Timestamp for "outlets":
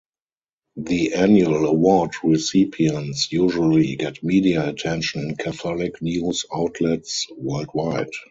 6.51-7.27